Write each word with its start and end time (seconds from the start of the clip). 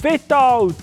Fittout! 0.00 0.76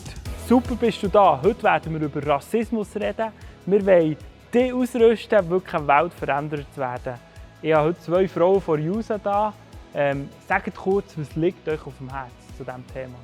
Super 0.46 0.76
bist 0.76 1.02
du 1.02 1.08
da. 1.08 1.40
Heute 1.42 1.64
werden 1.64 1.94
wir 1.94 2.06
über 2.06 2.28
Rassismus 2.28 2.94
reden. 2.98 3.32
Wir 3.66 3.86
wollen 3.86 4.18
dich 4.54 4.74
ausrüsten, 4.74 5.50
wirklich 5.50 5.74
eine 5.74 5.88
Welt 5.88 6.14
verändert 6.14 6.66
zu 6.74 6.82
werden. 6.82 7.14
Ich 7.62 7.74
habe 7.74 7.88
heute 7.88 8.00
zwei 8.02 8.28
Frauen 8.28 8.60
von 8.60 8.84
JUSA 8.84 9.18
da. 9.18 9.54
Ähm, 9.94 10.30
sagt 10.50 10.76
kurz, 10.76 11.18
was 11.18 11.34
liegt 11.38 11.66
euch 11.70 11.80
auf 11.88 11.94
dem 11.98 12.10
Herzen 12.10 12.58
zu 12.58 12.66
diesem 12.66 12.86
Thema? 12.88 13.16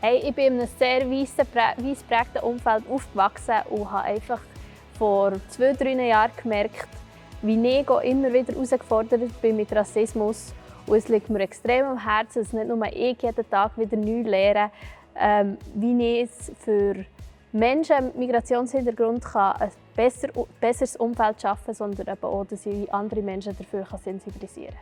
Hey, 0.00 0.24
ich 0.26 0.34
bin 0.34 0.54
in 0.54 0.58
einem 0.58 0.68
sehr 0.76 1.08
weiss 1.08 1.36
geprägten 1.36 2.42
Umfeld 2.42 2.82
aufgewachsen 2.90 3.62
und 3.70 3.92
habe 3.92 4.04
einfach 4.06 4.40
vor 4.98 5.34
zwei, 5.50 5.72
drei 5.72 6.08
Jahren 6.08 6.32
gemerkt, 6.42 6.88
wie 7.42 7.54
ich 7.54 7.88
immer 7.88 8.32
wieder 8.32 8.52
herausgefordert 8.52 9.40
bin 9.40 9.56
mit 9.56 9.70
Rassismus. 9.70 10.52
Und 10.90 10.96
es 10.96 11.06
liegt 11.06 11.30
mir 11.30 11.38
extrem 11.38 11.86
am 11.86 12.04
Herzen, 12.04 12.42
dass 12.42 12.52
nicht 12.52 12.66
nur 12.66 12.84
ich 12.86 13.22
jeden 13.22 13.48
Tag 13.48 13.78
wieder 13.78 13.96
neu 13.96 14.22
lerne, 14.22 14.72
ähm, 15.16 15.56
wie 15.72 16.20
ich 16.20 16.28
es 16.28 16.50
für 16.58 17.04
Menschen 17.52 18.06
mit 18.06 18.16
Migrationshintergrund 18.16 19.24
kann 19.24 19.52
ein 19.60 19.70
besser, 19.94 20.30
besseres 20.60 20.96
Umfeld 20.96 21.40
schaffen 21.40 21.66
kann, 21.66 21.74
sondern 21.76 22.08
eben 22.08 22.24
auch, 22.24 22.44
dass 22.44 22.66
ich 22.66 22.92
andere 22.92 23.22
Menschen 23.22 23.56
dafür 23.56 23.86
sensibilisieren 24.02 24.74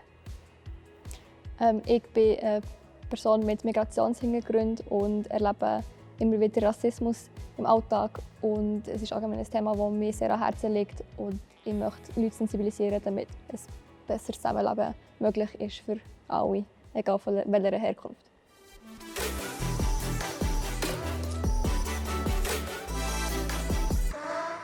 kann. 1.59 1.77
Ähm, 1.77 1.83
ich 1.85 2.03
bin 2.05 2.39
eine 2.39 2.63
Person 3.11 3.45
mit 3.45 3.63
Migrationshintergrund 3.67 4.85
und 4.89 5.31
erlebe 5.31 5.85
immer 6.21 6.41
wieder 6.41 6.69
Rassismus 6.69 7.29
im 7.59 7.67
Alltag. 7.67 8.19
Und 8.41 8.89
es 8.89 9.03
ist 9.03 9.13
allgemein 9.13 9.41
ein 9.41 9.51
Thema, 9.51 9.77
das 9.77 9.91
mir 9.91 10.13
sehr 10.15 10.33
am 10.33 10.43
Herzen 10.43 10.73
liegt. 10.73 11.05
Und 11.19 11.39
ich 11.67 11.75
möchte 11.75 12.19
Leute 12.19 12.35
sensibilisieren, 12.35 12.99
damit 13.05 13.29
ein 13.53 13.59
besseres 14.09 14.37
Zusammenleben 14.37 14.95
möglich 15.21 15.61
ist 15.61 15.79
für 15.81 15.99
alle, 16.27 16.65
egal 16.95 17.19
von 17.19 17.43
welcher 17.47 17.79
Herkunft. 17.79 18.29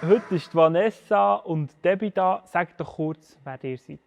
Heute 0.03 0.35
ist 0.35 0.55
Vanessa 0.55 1.37
und 1.37 1.71
Debbie 1.83 2.11
da. 2.11 2.43
Sagt 2.45 2.79
doch 2.79 2.97
kurz, 2.97 3.39
wer 3.43 3.63
ihr 3.65 3.79
seid. 3.79 4.01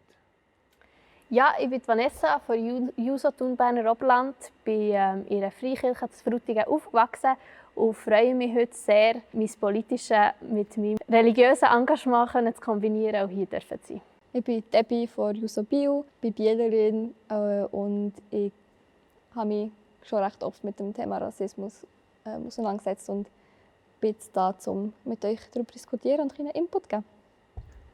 Ja, 1.29 1.55
ich 1.59 1.69
bin 1.69 1.81
Vanessa 1.85 2.39
von 2.39 2.91
Juso 2.95 3.31
Thunberner 3.31 3.91
Oberland. 3.91 4.35
Ich 4.39 4.63
bin 4.63 4.91
ähm, 4.93 5.25
in 5.27 5.37
einer 5.37 5.51
Freikirche 5.51 6.07
zu 6.09 6.23
Frutigen 6.23 6.65
aufgewachsen 6.65 7.33
und 7.73 7.95
freue 7.95 8.35
mich 8.35 8.55
heute 8.55 8.75
sehr, 8.75 9.15
mein 9.33 9.49
politisches 9.59 10.33
mit 10.41 10.77
meinem 10.77 10.97
religiösen 11.09 11.67
Engagement 11.67 12.31
zu 12.31 12.61
kombinieren 12.61 13.23
und 13.23 13.29
hier 13.29 13.49
zu 13.49 13.77
sein. 13.81 14.01
Ich 14.37 14.43
bin 14.43 14.63
Debbie 14.71 15.07
von 15.07 15.33
Juso 15.33 15.63
Bio, 15.63 16.05
bin 16.21 16.31
Bielerin 16.31 17.15
äh, 17.27 17.63
und 17.71 18.13
ich 18.29 18.51
habe 19.33 19.47
mich 19.47 19.71
schon 20.03 20.21
recht 20.21 20.43
oft 20.43 20.63
mit 20.63 20.79
dem 20.79 20.93
Thema 20.93 21.17
Rassismus 21.17 21.87
äh, 22.23 22.37
auseinandergesetzt 22.45 23.09
und 23.09 23.27
bin 23.99 24.11
jetzt 24.11 24.37
da, 24.37 24.53
um 24.67 24.93
mit 25.05 25.25
euch 25.25 25.39
darüber 25.51 25.69
zu 25.69 25.73
diskutieren 25.73 26.21
und 26.21 26.39
einen 26.39 26.51
Input 26.51 26.83
zu 26.83 26.89
geben. 26.89 27.05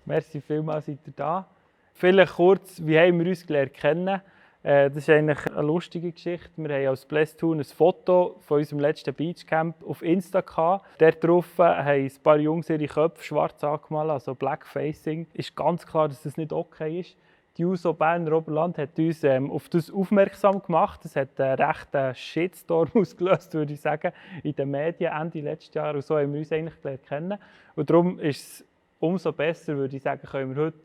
Merci 0.04 0.42
vielmals, 0.42 0.86
seid 0.88 0.98
ihr 1.08 1.14
da. 1.16 1.48
Vielleicht 1.94 2.34
kurz, 2.34 2.86
wie 2.86 3.00
haben 3.00 3.20
wir 3.20 3.30
uns 3.30 3.48
gelernt 3.48 3.74
kennen? 3.74 4.22
Äh, 4.64 4.90
das 4.90 5.00
ist 5.00 5.10
eigentlich 5.10 5.46
eine 5.52 5.68
lustige 5.68 6.12
Geschichte. 6.12 6.50
Wir 6.56 6.74
haben 6.76 6.88
als 6.88 7.06
Blesstoon 7.06 7.60
ein 7.60 7.66
Foto 7.66 8.38
von 8.40 8.60
unserem 8.60 8.80
letzten 8.80 9.14
Beachcamp 9.14 9.76
auf 9.86 10.02
Insta 10.02 10.42
gehabt. 10.42 10.86
Dort 10.98 11.24
drauf 11.24 11.58
haben 11.58 11.86
ein 11.86 12.12
paar 12.24 12.40
Jungs 12.40 12.70
ihre 12.70 12.88
Köpfe 12.88 13.24
schwarz 13.24 13.64
angemalt, 13.64 14.10
also 14.10 14.34
Blackfacing. 14.34 15.28
Ist 15.34 15.56
ganz 15.56 15.86
klar, 15.86 16.08
dass 16.08 16.24
das 16.24 16.38
nicht 16.38 16.54
okay 16.54 17.02
ist. 17.02 17.18
Die 17.58 17.66
USO 17.66 17.94
Berner 17.94 18.32
Oberland 18.38 18.80
hat 18.80 18.98
uns 18.98 19.24
ähm, 19.24 19.52
auf 19.52 19.70
das 19.70 19.92
aufmerksam 19.92 20.64
gemacht. 20.64 21.02
Das 21.04 21.16
hat 21.16 21.40
einen 21.40 21.62
rechten 21.62 22.16
Shitstorm 22.16 22.90
ausgelöst, 22.96 23.54
würde 23.54 23.74
ich 23.74 23.82
sagen, 23.82 24.12
in 24.42 24.56
den 24.56 24.72
Medien 24.72 25.14
Ende 25.14 25.42
letzten 25.42 25.78
Jahr. 25.78 25.94
Und 25.94 26.04
so 26.04 26.18
haben 26.18 26.34
wir 26.34 26.40
uns 26.40 26.52
eigentlich 26.52 26.82
gelernt 26.82 27.04
kennen. 27.04 27.38
Und 27.76 27.90
darum 27.90 28.18
ist 28.18 28.62
es 28.62 28.66
umso 29.00 29.34
besser, 29.34 29.76
würde 29.76 29.98
ich 29.98 30.02
sagen, 30.02 30.26
können 30.26 30.56
wir 30.56 30.64
heute 30.64 30.80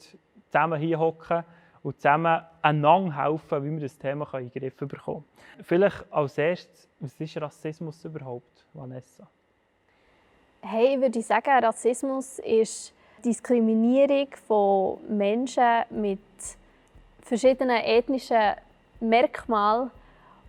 zusammen 0.51 0.79
hier 0.79 0.99
hocken 0.99 1.45
und 1.83 1.97
zusammen 1.97 2.43
einander 2.63 3.25
helfen, 3.25 3.65
wie 3.65 3.71
wir 3.73 3.81
das 3.81 3.99
Thema 3.99 4.27
in 4.35 4.51
den 4.51 4.61
Griff 4.61 4.77
bekommen 4.77 5.25
Vielleicht 5.63 6.05
als 6.13 6.39
erstes, 6.39 6.89
was 7.01 7.19
ist 7.19 7.41
Rassismus 7.41 8.05
überhaupt, 8.05 8.65
Vanessa? 8.73 9.27
Hey, 10.61 10.95
ich 10.95 11.01
würde 11.01 11.23
sagen, 11.23 11.65
Rassismus 11.65 12.39
ist 12.41 12.93
Diskriminierung 13.25 14.29
von 14.47 14.99
Menschen 15.09 15.85
mit 15.91 16.21
verschiedenen 17.23 17.77
ethnischen 17.77 18.55
Merkmalen, 19.01 19.91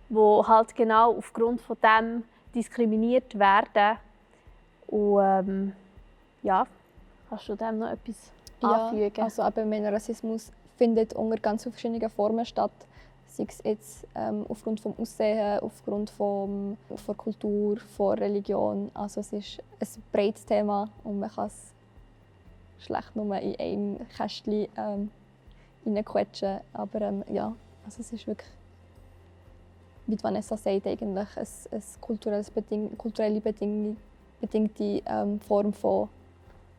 die 0.08 0.42
halt 0.46 0.74
genau 0.74 1.16
aufgrund 1.16 1.60
von 1.60 1.76
dem 1.82 2.24
diskriminiert 2.54 3.38
werden. 3.38 3.98
Und 4.88 5.20
ähm, 5.22 5.72
ja, 6.42 6.66
kannst 7.28 7.48
du 7.48 7.54
dem 7.54 7.78
noch 7.78 7.90
etwas 7.90 8.32
anfügen? 8.60 9.12
Ja, 9.16 9.24
also 9.24 9.46
eben, 9.46 9.86
Rassismus 9.86 10.52
findet 10.80 11.12
unter 11.12 11.36
ganz 11.36 11.64
verschiedenen 11.64 12.08
Formen 12.08 12.46
statt. 12.46 12.72
Sei 13.26 13.44
es 13.46 13.60
jetzt 13.62 14.06
ähm, 14.14 14.46
aufgrund 14.48 14.82
des 14.82 14.98
Aussehens, 14.98 15.62
aufgrund 15.62 16.08
von 16.10 16.78
von 16.96 17.16
Kultur, 17.16 17.76
von 17.96 18.18
Religion. 18.18 18.90
Also 18.94 19.20
es 19.20 19.32
ist 19.32 19.60
ein 19.80 20.02
breites 20.10 20.46
Thema 20.46 20.88
und 21.04 21.20
man 21.20 21.30
kann 21.30 21.48
es 21.48 21.74
schlecht 22.84 23.14
nur 23.14 23.36
in 23.36 23.54
einem 23.60 23.98
Kästchen 24.16 24.68
ähm, 24.76 25.10
reinquetschen. 25.84 26.60
Aber 26.72 27.00
ähm, 27.02 27.22
ja, 27.30 27.54
also 27.84 28.00
es 28.00 28.12
ist 28.12 28.26
wirklich, 28.26 28.48
wie 30.06 30.22
Vanessa 30.22 30.56
sagt, 30.56 30.86
eigentlich 30.86 31.02
ein, 31.36 31.46
ein 31.72 31.82
kulturelles 32.00 32.50
Beding 32.50 32.96
kulturelle 32.96 33.40
Beding 33.40 33.96
bedingte 34.40 35.02
ähm, 35.04 35.38
Form 35.40 35.74
von 35.74 36.08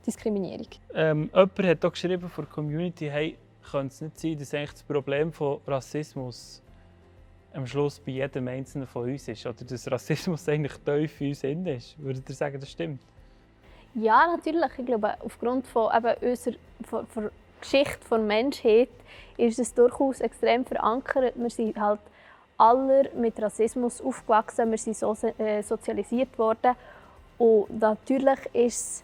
Diskriminierung. 0.07 0.67
Ähm, 0.95 1.29
jemand 1.33 1.59
hat 1.59 1.85
auch 1.85 1.91
geschrieben 1.91 2.27
von 2.27 2.45
der 2.45 2.53
Community, 2.53 3.07
hey, 3.07 3.37
könnte 3.69 3.93
es 3.93 4.01
nicht 4.01 4.19
sein, 4.19 4.37
dass 4.37 4.53
eigentlich 4.53 4.71
das 4.71 4.83
Problem 4.83 5.31
von 5.31 5.59
Rassismus 5.67 6.61
am 7.53 7.67
Schluss 7.67 7.99
bei 7.99 8.13
jedem 8.13 8.47
Einzelnen 8.47 8.87
von 8.87 9.09
uns 9.09 9.27
ist? 9.27 9.45
Oder 9.45 9.65
dass 9.65 9.91
Rassismus 9.91 10.47
eigentlich 10.49 10.77
tief 10.77 11.21
in 11.21 11.27
uns 11.29 11.41
drin 11.41 11.65
ist? 11.65 11.99
Würdet 11.99 12.27
ihr 12.29 12.35
sagen, 12.35 12.59
das 12.59 12.71
stimmt? 12.71 13.01
Ja, 13.93 14.27
natürlich. 14.27 14.71
Ich 14.77 14.85
glaube, 14.85 15.15
aufgrund 15.19 15.67
von 15.67 15.91
eben 15.95 16.29
unserer 16.29 16.55
von, 16.85 17.05
von 17.07 17.29
Geschichte 17.59 17.99
der 18.09 18.19
Menschheit 18.19 18.89
ist 19.37 19.59
es 19.59 19.73
durchaus 19.73 20.21
extrem 20.21 20.65
verankert. 20.65 21.33
Wir 21.35 21.49
sind 21.49 21.79
halt 21.79 21.99
alle 22.57 23.09
mit 23.15 23.41
Rassismus 23.41 24.01
aufgewachsen, 24.01 24.69
wir 24.71 24.77
sind 24.77 24.95
so, 24.95 25.15
äh, 25.37 25.61
sozialisiert 25.61 26.37
worden. 26.37 26.75
Und 27.37 27.79
natürlich 27.79 28.39
ist 28.53 29.03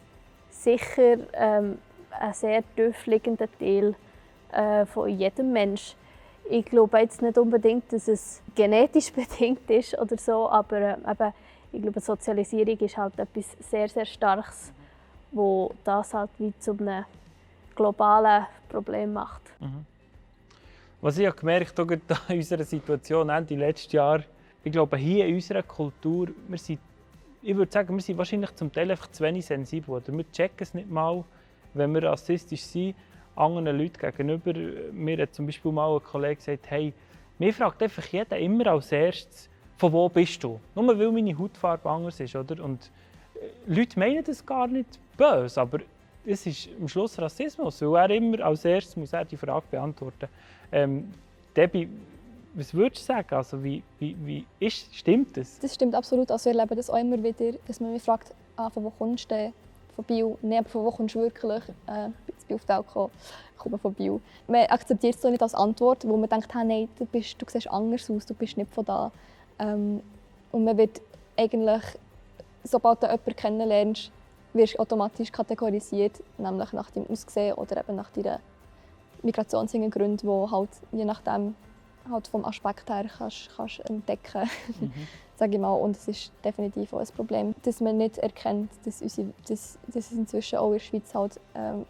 es 0.50 0.64
sicher 0.64 1.18
ähm, 1.32 1.78
ein 2.10 2.32
sehr 2.32 2.62
tief 2.74 3.06
liegender 3.06 3.48
Teil 3.58 3.94
äh, 4.52 4.86
von 4.86 5.08
jedem 5.08 5.52
Mensch. 5.52 5.94
Ich 6.50 6.64
glaube 6.64 6.98
jetzt 6.98 7.20
nicht 7.20 7.36
unbedingt, 7.36 7.92
dass 7.92 8.08
es 8.08 8.42
genetisch 8.54 9.12
bedingt 9.12 9.68
ist 9.70 9.98
oder 9.98 10.16
so, 10.16 10.48
aber 10.48 10.76
äh, 10.76 10.96
eben, 11.10 11.32
ich 11.72 11.82
glaube, 11.82 12.00
Sozialisierung 12.00 12.78
ist 12.78 12.96
halt 12.96 13.18
etwas 13.18 13.56
sehr, 13.60 13.88
sehr 13.88 14.06
Starkes, 14.06 14.72
wo 15.30 15.72
das 15.84 16.14
halt 16.14 16.30
wie 16.38 16.52
zu 16.58 16.72
einem 16.72 17.04
globalen 17.74 18.46
Problem 18.68 19.12
macht. 19.12 19.42
Mhm. 19.60 19.84
Was 21.00 21.18
ich 21.18 21.36
gemerkt 21.36 21.78
habe, 21.78 22.00
in 22.28 22.36
unserer 22.36 22.64
Situation 22.64 23.28
Ende 23.28 23.54
letzten 23.54 23.96
Jahr, 23.96 24.20
ich 24.64 24.72
glaube, 24.72 24.96
hier 24.96 25.26
in 25.26 25.36
unserer 25.36 25.62
Kultur, 25.62 26.28
wir 26.48 26.58
sind, 26.58 26.80
ich 27.42 27.54
würde 27.54 27.70
sagen, 27.70 27.94
wir 27.94 28.02
sind 28.02 28.18
wahrscheinlich 28.18 28.54
zum 28.56 28.72
Teil 28.72 28.90
einfach 28.90 29.10
zu 29.12 29.22
wenig 29.22 29.46
sensibel. 29.46 29.94
Oder 29.94 30.12
wir 30.12 30.24
checken 30.32 30.56
es 30.58 30.74
nicht 30.74 30.90
mal, 30.90 31.22
wenn 31.74 31.94
wir 31.94 32.02
rassistisch 32.02 32.62
sind 32.62 32.96
anderen 33.38 33.78
Leuten 33.78 33.98
gegenüber. 33.98 34.52
Mir 34.92 35.22
hat 35.22 35.34
zum 35.34 35.46
Beispiel 35.46 35.72
mal 35.72 35.96
ein 35.96 36.02
Kollege 36.02 36.36
gesagt, 36.36 36.70
hey, 36.70 36.92
mir 37.38 37.52
fragt 37.52 37.82
einfach 37.82 38.04
jeder 38.06 38.38
immer 38.38 38.66
als 38.68 38.92
erstes, 38.92 39.48
von 39.76 39.92
wo 39.92 40.08
bist 40.08 40.42
du? 40.42 40.58
Nur 40.74 40.98
weil 40.98 41.12
meine 41.12 41.38
Hautfarbe 41.38 41.88
anders 41.88 42.18
ist, 42.18 42.34
oder? 42.34 42.62
Und 42.62 42.90
äh, 43.34 43.72
Leute 43.72 43.98
meinen 43.98 44.24
das 44.24 44.44
gar 44.44 44.66
nicht 44.66 44.98
böse, 45.16 45.60
aber 45.60 45.78
es 46.26 46.46
ist 46.46 46.68
am 46.80 46.88
Schluss 46.88 47.18
Rassismus, 47.18 47.80
weil 47.82 48.10
er 48.10 48.16
immer 48.16 48.44
als 48.44 48.64
erstes 48.64 48.96
muss 48.96 49.12
er 49.12 49.24
die 49.24 49.36
Frage 49.36 49.64
beantworten. 49.70 50.28
Ähm, 50.72 51.12
Debbie, 51.56 51.88
was 52.54 52.74
würdest 52.74 53.02
du 53.02 53.06
sagen? 53.06 53.34
Also 53.34 53.62
wie, 53.62 53.82
wie, 53.98 54.16
wie 54.24 54.44
ist, 54.58 54.94
stimmt 54.94 55.36
das? 55.36 55.58
Das 55.60 55.74
stimmt 55.74 55.94
absolut. 55.94 56.30
Also 56.30 56.50
ich 56.50 56.56
erlebe 56.56 56.74
das 56.74 56.90
auch 56.90 56.98
immer 56.98 57.22
wieder, 57.22 57.52
dass 57.66 57.80
man 57.80 57.92
mich 57.92 58.02
fragt, 58.02 58.34
ah, 58.56 58.68
von 58.68 58.84
wo 58.84 58.90
kommst 58.90 59.30
du? 59.30 59.52
Von 59.94 60.04
Bio? 60.04 60.38
Nein, 60.42 60.64
von 60.64 60.84
wo 60.84 60.90
kommst 60.90 61.14
du 61.14 61.20
wirklich? 61.20 61.62
Äh, 61.86 62.10
Welt 62.50 62.86
gekommen, 62.86 63.10
komme 63.58 63.78
von 63.78 63.94
Bio. 63.94 64.20
Man 64.46 64.66
akzeptiert 64.66 65.16
es 65.16 65.22
so 65.22 65.30
nicht 65.30 65.42
als 65.42 65.54
Antwort, 65.54 66.06
wo 66.06 66.16
man 66.16 66.28
denkt, 66.28 66.54
hey, 66.54 66.64
nein, 66.64 66.88
du, 66.98 67.04
bist, 67.04 67.40
du 67.40 67.46
siehst 67.48 67.70
anders 67.70 68.10
aus, 68.10 68.26
du 68.26 68.34
bist 68.34 68.56
nicht 68.56 68.72
von 68.72 68.84
da. 68.84 69.10
Ähm, 69.58 70.02
und 70.52 70.64
man 70.64 70.76
wird 70.76 71.00
eigentlich, 71.36 71.82
sobald 72.64 73.02
du 73.02 73.06
jemanden 73.06 73.36
kennenlernst, 73.36 74.10
wirst 74.54 74.74
du 74.74 74.78
automatisch 74.78 75.30
kategorisiert, 75.30 76.22
nämlich 76.38 76.72
nach 76.72 76.90
deinem 76.90 77.06
Aussehen 77.10 77.54
oder 77.54 77.78
eben 77.78 77.96
nach 77.96 78.10
deinen 78.10 78.38
Migrationshintergründen, 79.22 80.28
die 80.28 80.50
halt 80.50 80.70
je 80.92 81.04
nachdem 81.04 81.54
halt 82.10 82.28
vom 82.28 82.44
Aspekt 82.44 82.88
her 82.88 83.04
kannst, 83.18 83.50
kannst 83.54 83.80
entdecken 83.90 84.48
mhm. 84.80 84.92
sage 85.36 85.54
ich 85.54 85.60
mal. 85.60 85.74
Und 85.74 85.96
es 85.96 86.08
ist 86.08 86.32
definitiv 86.44 86.92
auch 86.92 87.00
ein 87.00 87.06
Problem, 87.14 87.54
dass 87.62 87.80
man 87.80 87.98
nicht 87.98 88.18
erkennt, 88.18 88.70
dass, 88.84 89.02
unsere, 89.02 89.28
dass, 89.46 89.78
dass 89.86 90.10
es 90.10 90.12
inzwischen 90.12 90.58
auch 90.58 90.68
in 90.68 90.74
der 90.74 90.80
Schweiz 90.80 91.14
halt 91.14 91.40
ähm, 91.54 91.84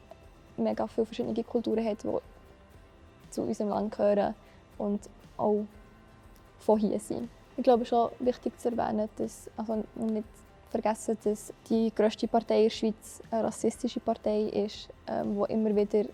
mega 0.59 0.87
viele 0.87 1.07
verschiedene 1.07 1.45
Kulturen 1.45 1.85
hat, 1.85 2.03
die 2.03 2.09
zu 3.31 3.43
unserem 3.43 3.71
Land 3.71 3.97
gehören 3.97 4.35
und 4.79 5.01
auch 5.37 5.65
von 6.59 6.79
hier 6.79 6.99
sind. 7.01 7.29
Ich 7.57 7.65
glaube 7.65 7.85
schon 7.85 8.11
wichtig 8.21 8.59
zu 8.59 8.71
erwähnen, 8.71 9.09
dass 9.17 9.51
also 9.57 9.85
nicht 9.97 10.29
vergessen, 10.71 11.19
dass 11.25 11.53
die 11.69 11.93
grösste 11.95 12.29
Partei 12.29 12.59
in 12.59 12.63
der 12.65 12.71
Schweiz 12.71 13.23
eine 13.31 13.45
rassistische 13.45 14.01
Partei 14.01 14.43
ist, 14.43 14.89
ähm, 15.07 15.37
die 15.37 15.53
immer 15.53 15.75
wieder 15.75 16.05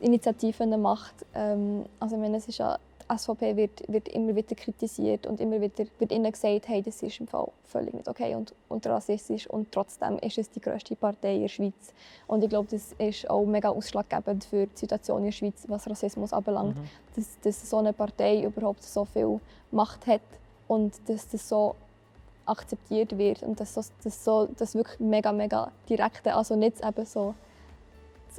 Initiativen 0.00 0.80
macht. 0.80 1.14
Ähm, 1.34 1.84
also 1.98 2.16
ich 2.16 2.22
meine, 2.22 2.36
es 2.36 2.48
ist 2.48 2.58
ja 2.58 2.78
die 3.10 3.18
SVP 3.18 3.56
wird, 3.56 3.82
wird 3.88 4.08
immer 4.08 4.34
wieder 4.34 4.54
kritisiert 4.54 5.26
und 5.26 5.40
immer 5.40 5.60
wieder 5.60 5.84
wird 5.98 6.12
ihnen 6.12 6.30
gesagt, 6.30 6.68
hey, 6.68 6.82
das 6.82 7.02
ist 7.02 7.20
im 7.20 7.26
Fall 7.26 7.50
völlig 7.64 7.94
nicht 7.94 8.08
okay 8.08 8.34
und, 8.34 8.54
und 8.68 8.86
rassistisch 8.86 9.48
und 9.48 9.70
trotzdem 9.72 10.18
ist 10.18 10.38
es 10.38 10.50
die 10.50 10.60
grösste 10.60 10.96
Partei 10.96 11.34
in 11.34 11.42
der 11.42 11.48
Schweiz. 11.48 11.92
Und 12.26 12.42
ich 12.42 12.50
glaube, 12.50 12.68
das 12.70 12.92
ist 12.98 13.28
auch 13.28 13.44
mega 13.44 13.68
ausschlaggebend 13.68 14.44
für 14.44 14.66
die 14.66 14.76
Situation 14.76 15.18
in 15.18 15.26
der 15.26 15.32
Schweiz, 15.32 15.64
was 15.68 15.88
Rassismus 15.88 16.32
anbelangt, 16.32 16.76
mhm. 16.76 16.88
dass, 17.16 17.38
dass 17.40 17.70
so 17.70 17.78
eine 17.78 17.92
Partei 17.92 18.42
überhaupt 18.42 18.82
so 18.82 19.04
viel 19.04 19.40
Macht 19.70 20.06
hat 20.06 20.22
und 20.68 20.92
dass 21.08 21.28
das 21.28 21.48
so 21.48 21.74
akzeptiert 22.46 23.16
wird 23.16 23.42
und 23.42 23.58
dass 23.60 23.74
das, 23.74 23.92
das, 24.02 24.24
so, 24.24 24.48
das 24.56 24.74
wirklich 24.74 25.00
mega, 25.00 25.32
mega 25.32 25.70
direkte, 25.88 26.34
also 26.34 26.56
nicht 26.56 26.84
eben 26.84 27.06
so 27.06 27.34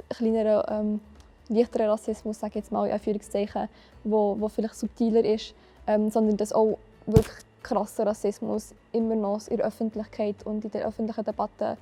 kleinere 0.08 0.66
ähm, 0.68 1.00
leichteren 1.48 1.88
Rassismus, 1.88 2.40
sage 2.40 2.50
ich 2.50 2.56
jetzt 2.56 2.72
mal 2.72 2.86
in 2.86 2.92
Anführungszeichen, 2.92 3.68
wo, 4.04 4.36
wo 4.38 4.48
vielleicht 4.48 4.74
subtiler 4.74 5.24
ist, 5.24 5.54
ähm, 5.86 6.10
sondern 6.10 6.36
dass 6.36 6.52
auch 6.52 6.78
wirklich 7.06 7.44
krasser 7.62 8.06
Rassismus 8.06 8.74
immer 8.92 9.16
noch 9.16 9.46
in 9.48 9.56
der 9.56 9.66
Öffentlichkeit 9.66 10.44
und 10.44 10.64
in 10.64 10.70
der 10.70 10.86
öffentlichen 10.86 11.24
Debatte 11.24 11.76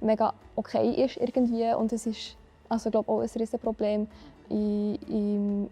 mega 0.00 0.32
okay 0.56 1.04
ist 1.04 1.16
irgendwie 1.16 1.72
und 1.74 1.92
es 1.92 2.06
ist 2.06 2.36
also 2.68 2.90
glaube 2.90 3.10
auch 3.10 3.20
ein 3.20 3.30
riesen 3.34 3.58
Problem 3.58 4.06
in, 4.48 4.96
in, 5.08 5.70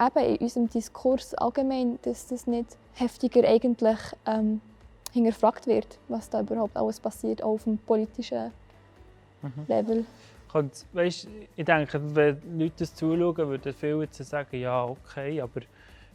eben 0.00 0.24
in 0.24 0.36
unserem 0.36 0.68
Diskurs 0.68 1.34
allgemein, 1.34 1.98
dass 2.02 2.26
das 2.26 2.46
nicht 2.46 2.76
heftiger 2.94 3.46
eigentlich 3.48 3.98
ähm, 4.26 4.60
hinterfragt 5.12 5.66
wird, 5.66 5.98
was 6.08 6.28
da 6.30 6.40
überhaupt 6.40 6.76
alles 6.76 7.00
passiert, 7.00 7.42
auch 7.42 7.54
auf 7.54 7.64
dem 7.64 7.78
politischen 7.78 8.52
mhm. 9.42 9.64
Level. 9.66 10.04
Und, 10.56 10.86
weißt, 10.94 11.28
ich 11.54 11.64
denke, 11.66 12.00
wenn 12.14 12.58
Leute 12.58 12.76
das 12.78 12.94
zuschauen, 12.94 13.36
würden 13.36 13.74
viele 13.74 14.04
jetzt 14.04 14.24
sagen, 14.24 14.58
ja, 14.58 14.84
okay, 14.84 15.38
aber 15.42 15.60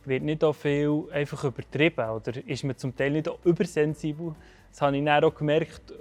wird 0.04 0.24
nicht 0.24 0.44
auch 0.44 0.54
viel 0.54 1.04
einfach 1.12 1.44
übertrieben? 1.44 2.10
Oder 2.10 2.34
ist 2.48 2.64
man 2.64 2.76
zum 2.76 2.96
Teil 2.96 3.12
nicht 3.12 3.30
auch 3.30 3.38
übersensibel? 3.44 4.34
Das 4.72 4.82
habe 4.82 4.98
ich 4.98 5.06
dann 5.06 5.24
auch 5.24 5.36
gemerkt 5.36 5.94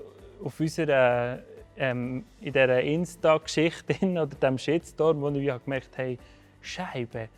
auf 0.43 0.59
unserer, 0.59 1.41
ähm, 1.77 2.25
in 2.41 2.53
dieser 2.55 2.81
Insta-Geschichte 2.81 3.95
oder 4.07 4.27
dem 4.27 4.57
Shitstorm, 4.57 5.21
wo 5.21 5.29
ich 5.29 5.65
gemerkt 5.65 5.99
habe, 5.99 6.17
Scheibe, 6.63 7.29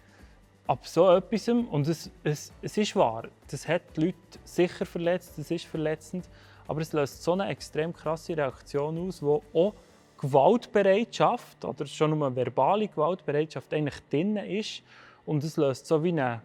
ab 0.68 0.86
so 0.86 1.16
etwas, 1.16 1.48
und 1.48 1.88
es, 1.88 2.12
es, 2.22 2.52
es 2.62 2.76
ist 2.76 2.94
wahr, 2.94 3.24
das 3.50 3.66
hat 3.66 3.82
die 3.96 4.06
Leute 4.06 4.16
sicher 4.44 4.86
verletzt, 4.86 5.32
das 5.36 5.50
ist 5.50 5.66
verletzend, 5.66 6.28
aber 6.68 6.80
es 6.80 6.92
löst 6.92 7.24
so 7.24 7.32
eine 7.32 7.48
extrem 7.48 7.92
krasse 7.92 8.36
Reaktion 8.36 8.98
aus, 9.08 9.18
die 9.18 9.26
auch 9.26 9.74
Gewaltbereitschaft 10.22 11.64
oder 11.64 11.84
schon 11.84 12.16
nur 12.16 12.28
eine 12.28 12.36
verbale 12.36 12.88
Gewaltbereitschaft 12.88 13.74
eigentlich 13.74 14.00
drin 14.08 14.36
ist. 14.36 14.82
Und 15.26 15.42
es 15.44 15.56
löst 15.56 15.86
so 15.86 16.02
wie 16.02 16.10
eine, 16.10 16.40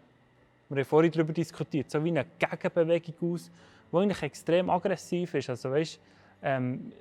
wir 0.69 0.77
haben 0.77 0.85
vorhin 0.85 1.11
darüber 1.11 1.31
diskutiert, 1.31 1.89
so 1.89 2.03
wie 2.03 2.09
eine 2.09 2.25
Gegenbewegung 2.39 3.33
aus, 3.33 3.49
die 3.91 3.97
eigentlich 3.97 4.23
extrem 4.23 4.69
aggressiv 4.69 5.33
ist. 5.35 5.49
Also 5.49 5.71
weißt, 5.71 5.99
ähm, 6.41 6.91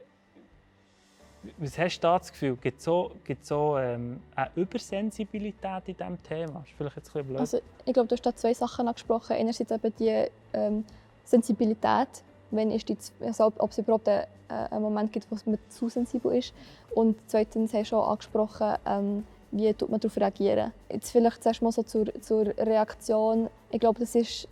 was 1.59 1.79
hast 1.79 1.99
du 1.99 2.03
da 2.03 2.19
das 2.19 2.31
Gefühl? 2.31 2.57
Gibt 2.57 2.79
es 2.79 2.85
so, 2.85 3.13
gibt's 3.25 3.49
so 3.49 3.79
ähm, 3.79 4.21
eine 4.35 4.51
Übersensibilität 4.57 5.83
in 5.87 5.97
diesem 5.97 6.23
Thema? 6.23 6.61
Das 6.61 6.69
ist 6.69 6.75
vielleicht 6.77 6.97
jetzt 6.97 7.17
ein 7.17 7.25
blöd. 7.25 7.39
Also, 7.39 7.61
ich 7.85 7.93
glaube, 7.93 8.09
du 8.09 8.15
hast 8.15 8.27
da 8.27 8.35
zwei 8.35 8.53
Sachen 8.53 8.89
angesprochen. 8.89 9.37
Einerseits 9.37 9.71
eben 9.71 9.95
die 9.99 10.27
ähm, 10.53 10.85
Sensibilität, 11.25 12.09
wenn 12.51 12.71
ist 12.71 12.89
die, 12.89 12.97
also 13.21 13.53
ob 13.59 13.71
es 13.71 13.79
überhaupt 13.79 14.09
einen, 14.09 14.25
äh, 14.49 14.55
einen 14.71 14.83
Moment 14.83 15.13
gibt, 15.13 15.31
wo 15.31 15.37
man 15.47 15.59
zu 15.69 15.89
sensibel 15.89 16.35
ist. 16.35 16.53
Und 16.95 17.17
zweitens 17.27 17.73
hast 17.75 17.93
du 17.93 17.97
auch 17.97 18.11
angesprochen, 18.11 18.75
ähm, 18.87 19.25
wie 19.53 19.73
tut 19.75 19.91
man 19.91 20.01
darauf 20.01 20.17
reagieren. 20.17 20.73
Jetzt 20.91 21.11
vielleicht 21.11 21.43
zuerst 21.43 21.63
mal 21.63 21.73
so 21.73 21.83
zur, 21.83 22.07
zur 22.21 22.47
Reaktion. 22.59 23.49
Ich 23.71 23.81
glaube, 23.81 24.01
das 24.01 24.15
ist 24.15 24.49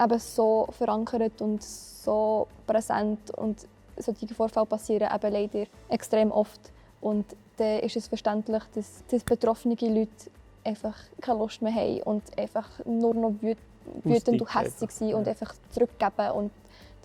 eben 0.00 0.18
so 0.18 0.68
verankert 0.70 1.40
und 1.42 1.62
so 1.62 2.46
präsent 2.66 3.30
und 3.36 3.66
solche 3.96 4.34
Vorfälle 4.34 4.66
passieren 4.66 5.08
eben 5.14 5.32
leider 5.32 5.66
extrem 5.88 6.30
oft. 6.30 6.60
Und 7.00 7.24
dann 7.56 7.80
ist 7.80 7.96
es 7.96 8.08
verständlich, 8.08 8.62
dass, 8.74 9.04
dass 9.10 9.24
betroffene 9.24 9.76
Leute 9.80 10.30
einfach 10.64 10.96
keine 11.20 11.38
Lust 11.38 11.62
mehr 11.62 11.74
haben 11.74 12.02
und 12.02 12.22
einfach 12.38 12.68
nur 12.84 13.14
noch 13.14 13.34
wütend 13.40 14.40
und 14.40 14.54
hässlich 14.54 14.90
sind 14.90 15.14
und 15.14 15.28
einfach 15.28 15.54
zurückgeben 15.70 16.30
und 16.32 16.50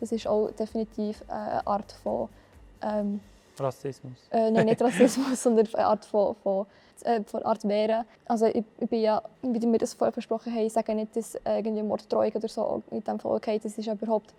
das 0.02 0.12
ist 0.12 0.28
auch 0.28 0.52
definitiv 0.52 1.24
eine 1.30 1.66
Art 1.66 1.92
von 2.04 2.28
ähm, 2.82 3.22
Rassismus. 3.58 4.18
Äh, 4.32 4.52
nein, 4.52 4.66
nicht 4.66 4.82
Rassismus, 4.82 5.42
sondern 5.44 5.68
eine 5.74 5.86
Art 5.86 6.04
von, 6.04 6.36
von, 6.36 6.66
äh, 7.04 7.22
von 7.24 7.44
Art 7.44 7.66
Wehren. 7.68 8.06
Also 8.26 8.48
ich, 8.48 8.64
ich, 8.80 8.90
bin 8.90 9.02
ja, 9.02 9.22
wie 9.42 9.62
wir 9.62 9.78
das 9.78 9.94
vorher 9.94 10.12
versprochen 10.12 10.54
haben, 10.54 10.66
ich 10.66 10.74
sage 10.74 10.94
nicht, 10.96 11.16
dass 11.16 11.38
irgendwie 11.46 11.84
Morddrohung 11.84 12.32
oder 12.34 12.48
so 12.48 12.82
in 12.92 13.04
dem 13.04 13.20
Fall 13.20 13.36
okay, 13.36 13.60
das 13.62 13.78
ist 13.78 13.88
überhaupt 13.88 14.34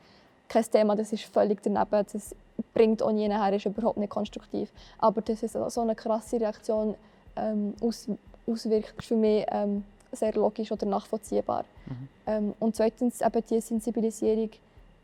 kein 0.49 0.65
Thema, 0.65 0.97
das 0.97 1.13
ist 1.13 1.25
völlig 1.25 1.63
daneben, 1.63 2.07
das 2.13 2.35
bringt 2.75 3.03
auch 3.03 3.13
nie 3.13 3.29
nachher, 3.29 3.55
ist 3.55 3.67
überhaupt 3.67 3.99
nicht 3.99 4.11
konstruktiv. 4.11 4.71
Aber 4.99 5.23
dass 5.23 5.43
es 5.43 5.53
so 5.53 5.81
eine 5.81 5.95
krasse 5.95 6.41
Reaktion 6.41 6.95
ähm, 7.37 7.75
aus, 7.81 8.09
auswirkt, 8.47 8.95
ist 8.99 9.07
für 9.07 9.17
mich 9.17 9.47
ähm, 9.51 9.85
sehr 10.11 10.35
logisch 10.35 10.71
oder 10.73 10.87
nachvollziehbar. 10.87 11.65
Mhm. 11.87 12.09
Ähm, 12.27 12.55
und 12.61 12.77
zweitens 12.77 13.21
eben 13.21 13.45
die 13.49 13.61
Sensibilisierung 13.61 14.51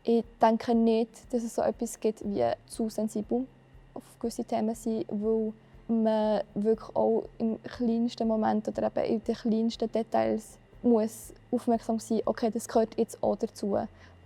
ich 0.09 0.25
denke 0.41 0.73
nicht, 0.73 1.11
dass 1.31 1.43
es 1.43 1.53
so 1.53 1.61
etwas 1.61 1.99
gibt 1.99 2.23
wie 2.25 2.43
zu 2.65 2.89
sensibel 2.89 3.45
auf 3.93 4.01
gewisse 4.19 4.43
Themen 4.43 4.73
sein, 4.73 5.05
weil 5.07 5.53
man 5.87 6.41
wirklich 6.55 6.95
auch 6.95 7.25
im 7.37 7.61
kleinsten 7.61 8.27
Moment 8.27 8.67
oder 8.67 8.87
eben 8.87 9.05
in 9.05 9.23
den 9.23 9.35
kleinsten 9.35 9.91
Details 9.91 10.57
muss 10.81 11.31
aufmerksam 11.51 11.99
sein, 11.99 12.21
okay, 12.25 12.49
das 12.51 12.67
gehört 12.67 12.97
jetzt 12.97 13.21
auch 13.21 13.35
dazu. 13.35 13.77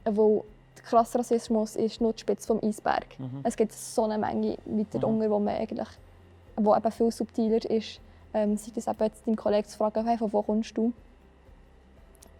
Weil 0.05 0.43
krasser 0.85 1.19
Rassismus 1.19 1.75
ist 1.75 1.99
nur 1.99 2.13
die 2.13 2.19
Spitze 2.19 2.53
des 2.53 2.63
Eisbergs. 2.63 3.19
Mhm. 3.19 3.41
Es 3.43 3.57
gibt 3.57 3.73
so 3.73 4.03
eine 4.03 4.17
Menge 4.17 4.57
weiter 4.65 4.99
mhm. 4.99 5.15
unten, 5.15 5.31
wo 5.31 5.39
man 5.39 5.55
eigentlich, 5.55 5.89
wo 6.55 6.73
eben 6.73 6.91
viel 6.91 7.11
subtiler 7.11 7.69
ist. 7.69 7.99
Ähm, 8.33 8.55
sei 8.55 8.71
das 8.73 8.87
eben 8.87 9.03
jetzt 9.03 9.27
deinem 9.27 9.35
Kollegen 9.35 9.67
zu 9.67 9.77
fragen, 9.77 10.07
hey, 10.07 10.17
von 10.17 10.31
wo 10.31 10.41
kommst 10.43 10.77
du? 10.77 10.93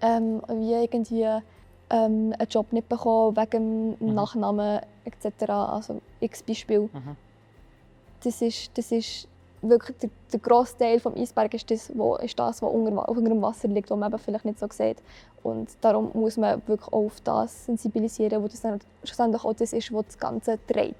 Ähm, 0.02 0.42
wie 0.48 0.74
irgendwie 0.74 1.42
ähm, 1.94 2.34
einen 2.38 2.50
Job 2.50 2.74
nicht 2.74 2.90
bekommen 2.90 3.38
wegen 3.38 3.98
dem 3.98 4.10
mhm. 4.10 4.16
Nachnamen 4.16 4.82
etc. 5.06 5.50
Also 5.50 6.02
x 6.20 6.42
Beispiel. 6.42 6.90
Mhm. 6.92 7.16
Das, 8.24 8.42
ist, 8.42 8.76
das 8.78 8.92
ist 8.92 9.28
wirklich 9.62 9.98
der, 10.00 10.10
der 10.32 10.40
grosse 10.40 10.78
Teil 10.78 11.00
des 11.00 11.16
Eisbergs 11.16 11.56
ist 11.56 11.72
das, 11.72 11.92
wo, 11.96 12.16
ist 12.16 12.38
das, 12.40 12.62
was 12.62 12.72
unter, 12.72 13.08
unter 13.08 13.30
dem 13.30 13.42
Wasser 13.42 13.68
liegt, 13.68 13.92
was 13.92 13.98
man 13.98 14.12
eben 14.12 14.20
vielleicht 14.20 14.46
nicht 14.46 14.60
so 14.60 14.68
sieht. 14.70 14.98
Und 15.44 15.70
darum 15.82 16.10
muss 16.14 16.38
man 16.38 16.62
wirklich 16.68 16.88
auch 16.88 17.06
auf 17.06 17.22
das 17.22 17.66
sensibilisieren, 17.66 18.42
wo 18.42 18.48
das 18.48 18.62
dann 18.62 18.80
schlussendlich 19.04 19.44
auch 19.44 19.54
das 19.54 19.74
ist, 19.74 19.94
was 19.94 20.06
das 20.06 20.18
Ganze 20.18 20.58
dreht. 20.68 20.96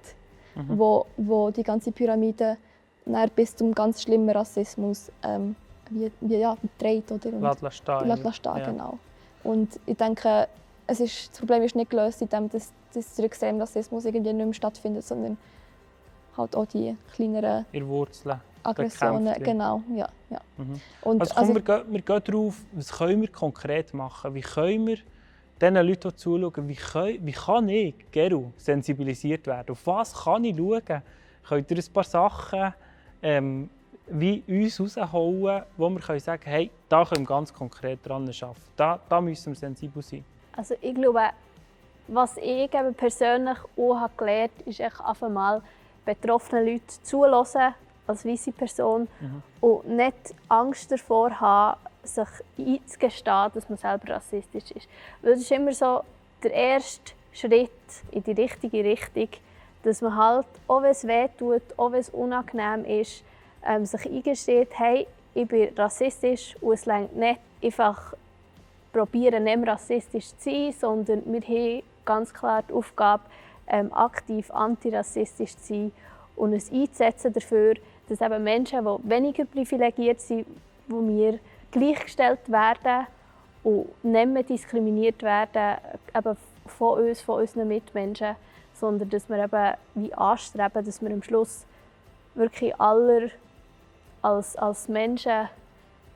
Mhm. 0.56 0.78
Wo, 0.78 1.06
wo 1.18 1.50
die 1.50 1.64
ganze 1.64 1.92
Pyramide 1.92 2.58
bis 3.36 3.56
zum 3.56 3.74
ganz 3.74 4.04
schlimmen 4.04 4.30
Rassismus 4.30 5.12
ähm, 5.24 5.56
wie, 5.90 6.12
wie, 6.22 6.38
ja, 6.38 6.56
dreht. 6.78 7.12
Oder? 7.12 7.32
Lass 7.40 7.76
stehen. 7.76 8.08
Lass 8.08 8.36
stehen, 8.36 8.58
ja. 8.58 8.66
genau. 8.66 9.00
Und 9.44 9.80
ich 9.86 9.98
denke, 9.98 10.48
es 10.88 11.00
ist, 11.00 11.32
das 11.32 11.40
Problem 11.40 11.64
ist 11.64 11.76
nicht 11.76 11.90
gelöst, 11.90 12.22
indem 12.22 12.50
das, 12.50 12.72
das 12.94 13.16
der 13.16 13.26
Extremrassismus 13.26 14.06
irgendwie 14.06 14.34
nicht 14.34 14.46
mehr 14.46 14.54
stattfindet, 14.54 15.04
sondern 15.04 15.38
halt 16.38 16.56
auch 16.56 16.66
die 16.66 16.96
kleineren 17.14 17.66
Wurzeln, 17.74 18.42
Aggressionen. 18.64 19.42
Genau, 19.44 19.82
ja. 19.96 20.10
ja. 20.30 20.42
Mhm. 20.58 20.82
Und, 21.02 21.22
also, 21.22 21.34
komm, 21.34 21.44
also, 21.44 21.56
wir, 21.56 21.62
gehen, 21.62 21.84
wir 21.90 22.02
gehen 22.02 22.22
darauf, 22.24 22.66
was 22.72 22.92
können 22.92 23.22
wir 23.22 23.28
konkret 23.30 23.94
machen? 23.94 24.34
Wie 24.34 24.42
können 24.42 24.88
wir 24.88 24.98
den 25.62 25.76
Leuten 25.76 26.10
die 26.10 26.16
zuschauen, 26.16 26.68
wie, 26.68 26.76
können, 26.76 27.26
wie 27.26 27.32
kann 27.32 27.70
ich, 27.70 27.96
Geru, 28.12 28.52
sensibilisiert 28.58 29.48
werden? 29.48 29.72
Auf 29.72 29.86
was 29.86 30.14
kann 30.14 30.44
ich 30.44 30.58
schauen? 30.58 31.02
Könnt 31.48 31.72
ihr 31.72 31.78
ein 31.78 31.94
paar 31.94 32.04
Sachen 32.04 32.74
ähm, 33.22 33.70
wie 34.08 34.44
uns 34.48 34.80
rausholen, 34.80 35.64
wo 35.78 35.90
wir 35.90 36.00
können 36.00 36.20
sagen 36.20 36.44
hey, 36.46 36.70
da 36.90 37.06
können 37.06 37.24
wir 37.24 37.28
ganz 37.28 37.54
konkret 37.54 38.00
dran 38.04 38.24
arbeiten. 38.24 38.62
Da, 38.76 39.00
da 39.08 39.22
müssen 39.22 39.54
wir 39.54 39.56
sensibel 39.56 40.02
sein. 40.02 40.26
Also 40.56 40.76
ich 40.82 40.96
glaube, 40.96 41.30
was 42.08 42.38
ich 42.38 42.70
persönlich 42.98 43.58
auch 43.78 43.96
habe 43.96 44.14
gelernt 44.18 44.52
habe, 44.60 44.70
ist 44.70 44.82
einfach 44.82 45.30
mal 45.30 45.62
betroffenen 46.06 46.66
Leuten 46.66 47.04
zulassen 47.04 47.74
als 48.06 48.26
weiße 48.26 48.52
Person 48.52 49.08
mhm. 49.22 49.42
und 49.62 49.88
nicht 49.88 50.36
Angst 50.50 50.92
davor 50.92 51.40
haben, 51.40 51.80
sich 52.04 52.28
einzugestehen, 52.58 53.52
dass 53.54 53.70
man 53.70 53.78
selber 53.78 54.16
rassistisch 54.16 54.72
ist. 54.72 54.90
Weil 55.22 55.34
es 55.34 55.42
ist 55.42 55.52
immer 55.52 55.72
so 55.72 56.02
der 56.44 56.54
erste 56.54 57.14
Schritt 57.32 57.72
in 58.12 58.24
die 58.24 58.34
richtige 58.34 58.84
Richtung, 58.84 59.30
dass 59.84 60.02
man 60.02 60.16
halt, 60.16 60.48
auch 60.68 60.82
wenn 60.82 60.92
es 60.92 61.08
weh 61.08 61.28
tut, 61.38 61.62
auch 61.78 61.92
wenn 61.92 62.02
es 62.02 62.10
unangenehm 62.10 62.86
ist, 62.86 63.24
ähm, 63.66 63.86
sich 63.86 64.06
eingesteht, 64.06 64.70
hey, 64.78 65.08
ich 65.34 65.48
bin 65.48 65.74
rassistisch 65.76 66.56
und 66.62 66.74
es 66.74 66.88
reicht 66.88 67.16
nicht 67.16 67.40
einfach 67.62 68.14
probieren, 68.94 69.44
nicht 69.44 69.58
mehr 69.58 69.74
rassistisch 69.74 70.28
zu 70.38 70.50
sein, 70.50 70.72
sondern 70.72 71.24
wir 71.26 71.42
haben 71.42 71.84
ganz 72.06 72.34
klar 72.34 72.64
die 72.68 72.74
Aufgabe, 72.74 73.24
ähm, 73.68 73.92
aktiv 73.94 74.52
antirassistisch 74.52 75.58
zu 75.58 75.74
sein 75.74 75.92
und 76.36 76.54
es 76.54 76.72
einzusetzen 76.72 77.34
dafür, 77.34 77.76
dass 78.08 78.22
eben 78.22 78.44
Menschen, 78.44 78.86
die 78.86 79.10
weniger 79.10 79.46
privilegiert 79.46 80.22
sind, 80.22 80.46
wo 80.88 81.06
wir 81.08 81.40
gleichgestellt 81.72 82.52
werden 82.52 83.08
und 83.64 83.88
nicht 84.04 84.28
mehr 84.28 84.44
diskriminiert 84.44 85.22
werden, 85.24 85.78
eben 86.16 86.38
von 86.66 87.00
uns, 87.00 87.22
von 87.22 87.42
unseren 87.42 87.68
Mitmenschen, 87.68 88.36
sondern 88.74 89.10
dass 89.10 89.30
wir 89.30 89.44
eben 89.44 89.74
wie 89.96 90.14
anstreben, 90.14 90.84
dass 90.86 91.02
wir 91.02 91.12
am 91.12 91.24
Schluss 91.24 91.66
wirklich 92.36 92.80
alle 92.80 93.32
als, 94.22 94.56
als 94.56 94.88
Menschen 94.88 95.50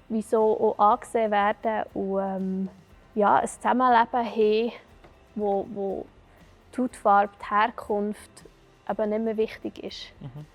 wie 0.09 0.21
so 0.21 0.75
auch 0.77 0.79
angesehen 0.79 1.31
werden 1.31 1.83
und 1.93 2.19
ähm, 2.19 2.69
ja, 3.15 3.37
ein 3.37 3.47
Zusammenleben 3.47 4.25
haben, 4.25 4.71
wo, 5.35 5.67
wo 5.73 6.05
die 6.75 6.81
Hautfarbe, 6.81 7.33
die 7.41 7.49
Herkunft 7.49 8.45
eben 8.89 9.09
nicht 9.09 9.23
mehr 9.23 9.37
wichtig 9.37 9.83
ist. 9.83 10.13
Mhm. 10.19 10.45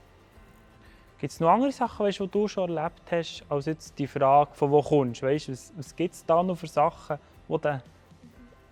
Gibt 1.19 1.33
es 1.33 1.41
noch 1.41 1.51
andere 1.51 1.71
Sachen, 1.71 2.07
weißt, 2.07 2.19
die 2.19 2.29
du 2.29 2.49
schon 2.49 2.77
erlebt 2.77 3.03
hast, 3.11 3.45
als 3.49 3.67
jetzt 3.67 3.97
die 3.99 4.07
Frage, 4.07 4.51
von 4.55 4.71
wo 4.73 4.83
kommst? 4.83 5.23
Weißt, 5.23 5.51
was 5.51 5.73
was 5.77 5.95
gibt 5.95 6.15
es 6.15 6.27
da 6.27 6.43
noch 6.43 6.57
für 6.57 6.67
Sachen, 6.67 7.19
die 7.49 7.59
du 7.59 7.83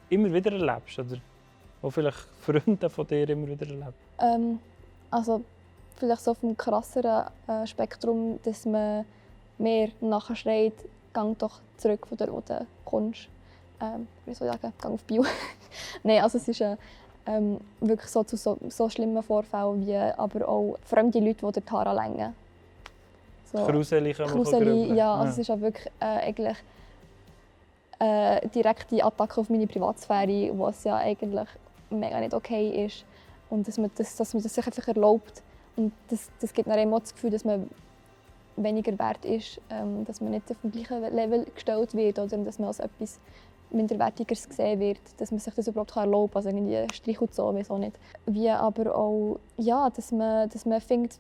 immer 0.09 0.33
wieder 0.33 0.53
erlebst? 0.53 0.99
Oder 0.99 1.19
die 1.83 1.91
vielleicht 1.91 2.19
Freunde 2.41 2.91
von 2.91 3.07
dir 3.07 3.29
immer 3.29 3.47
wieder 3.47 3.67
erleben? 3.67 3.95
Ähm, 4.19 4.59
also 5.11 5.45
vielleicht 5.97 6.23
so 6.23 6.35
vom 6.35 6.57
krasseren 6.57 7.27
äh, 7.47 7.67
Spektrum, 7.67 8.41
dass 8.43 8.67
man 8.67 9.05
mehr 9.61 9.91
nachher 10.01 10.37
schreit, 10.37 10.75
gang 11.13 11.39
doch 11.39 11.61
zurück 11.77 12.07
von 12.07 12.17
der, 12.19 12.33
wo 12.33 12.41
du 12.41 12.67
kommst. 12.85 13.29
Ähm, 13.81 14.07
wie 14.27 14.35
soll 14.35 14.49
ich 14.49 14.61
sagen, 14.61 14.75
gang 14.81 14.95
auf 14.95 15.05
Bio. 15.05 15.25
Nein, 16.03 16.23
also 16.23 16.39
es 16.39 16.49
ist 16.49 16.61
äh, 16.61 16.77
ähm, 17.27 17.59
wirklich 17.81 18.11
so 18.11 18.23
zu 18.25 18.37
so, 18.37 18.59
so, 18.69 18.89
schlimmen 18.89 19.23
Vorfällen 19.23 19.87
wie 19.87 19.97
aber 19.97 20.49
auch 20.49 20.77
fremde 20.85 21.19
Leute, 21.21 21.47
die 21.47 21.53
der 21.53 21.65
Tara 21.65 21.93
längen. 21.93 22.35
So, 23.53 23.65
Kruseli 23.65 24.13
Kruseli, 24.13 24.95
ja, 24.95 25.15
also 25.15 25.25
ja. 25.25 25.31
es 25.31 25.39
ist 25.39 25.51
auch 25.51 25.61
wirklich 25.61 25.87
äh, 25.99 26.05
eigentlich 26.05 26.57
äh, 27.99 28.49
direkte 28.49 29.05
Attacke 29.05 29.41
auf 29.41 29.51
meine 29.51 29.67
Privatsphäre, 29.67 30.51
was 30.59 30.85
ja 30.85 30.97
eigentlich 30.97 31.49
mega 31.91 32.21
nicht 32.21 32.35
okay 32.35 32.87
ist 32.87 33.05
und 33.51 33.67
dass 33.67 33.77
man 33.77 33.91
das, 33.97 34.17
dass 34.17 34.35
man 34.35 34.43
das 34.43 34.55
sich 34.55 34.67
einfach 34.67 34.87
erlaubt 34.87 35.43
und 35.77 35.93
das, 36.09 36.31
das 36.41 36.53
gibt 36.53 36.69
dann 36.69 36.79
immer 36.79 37.01
das 37.01 37.13
Gefühl, 37.13 37.31
dass 37.31 37.45
man 37.45 37.69
weniger 38.57 38.99
wert 38.99 39.25
ist, 39.25 39.61
ähm, 39.71 40.05
dass 40.05 40.21
man 40.21 40.33
nicht 40.33 40.51
auf 40.51 40.57
dem 40.63 40.73
gleichen 40.73 41.03
Level 41.15 41.47
gestellt 41.55 41.95
wird 41.95 42.19
oder 42.19 42.39
dass 42.39 42.59
man 42.59 42.69
als 42.69 42.81
etwas 42.81 43.21
minderwertiges 43.71 44.49
gesehen 44.49 44.81
wird, 44.81 44.99
dass 45.19 45.31
man 45.31 45.41
sich 45.41 45.55
das 45.55 45.69
überhaupt 45.69 45.97
erlauben 45.97 46.33
kann, 46.33 46.45
also 46.45 46.49
irgendwie 46.49 46.95
Strich 46.95 47.21
und 47.21 47.35
so, 47.35 47.55
wieso 47.55 47.79
nicht. 47.79 47.99
Wie 48.27 48.51
aber 48.51 48.95
auch, 48.95 49.39
ja, 49.57 49.89
dass 49.91 50.13
man, 50.13 50.49
dass 50.49 50.67
man 50.67 50.81
findet, 50.81 51.19